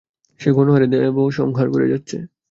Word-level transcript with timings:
সে 0.39 0.49
গণহারে 0.51 0.87
দেবসংহার 0.93 1.67
করে 1.73 1.85
যাচ্ছে। 1.87 2.17